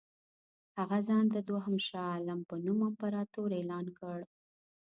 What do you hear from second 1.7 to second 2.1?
شاه